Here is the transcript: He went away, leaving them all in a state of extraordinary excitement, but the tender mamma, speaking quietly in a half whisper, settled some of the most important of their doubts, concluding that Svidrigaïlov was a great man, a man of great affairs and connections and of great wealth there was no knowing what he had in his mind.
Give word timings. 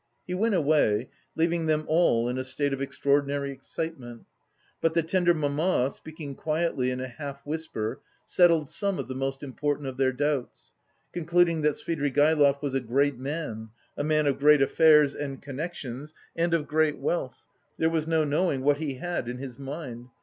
He 0.25 0.33
went 0.33 0.55
away, 0.55 1.11
leaving 1.35 1.67
them 1.67 1.85
all 1.87 2.27
in 2.27 2.39
a 2.39 2.43
state 2.43 2.73
of 2.73 2.81
extraordinary 2.81 3.51
excitement, 3.51 4.25
but 4.81 4.95
the 4.95 5.03
tender 5.03 5.35
mamma, 5.35 5.91
speaking 5.91 6.33
quietly 6.33 6.89
in 6.89 6.99
a 6.99 7.07
half 7.07 7.45
whisper, 7.45 8.01
settled 8.25 8.67
some 8.67 8.97
of 8.97 9.07
the 9.07 9.13
most 9.13 9.43
important 9.43 9.87
of 9.87 9.97
their 9.97 10.11
doubts, 10.11 10.73
concluding 11.13 11.61
that 11.61 11.75
Svidrigaïlov 11.75 12.63
was 12.63 12.73
a 12.73 12.79
great 12.81 13.19
man, 13.19 13.69
a 13.95 14.03
man 14.03 14.25
of 14.25 14.39
great 14.39 14.63
affairs 14.63 15.13
and 15.13 15.39
connections 15.39 16.15
and 16.35 16.55
of 16.55 16.67
great 16.67 16.97
wealth 16.97 17.37
there 17.77 17.87
was 17.87 18.07
no 18.07 18.23
knowing 18.23 18.61
what 18.63 18.79
he 18.79 18.95
had 18.95 19.29
in 19.29 19.37
his 19.37 19.59
mind. 19.59 20.09